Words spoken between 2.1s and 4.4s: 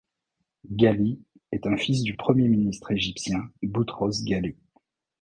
premier ministre égyptien Boutros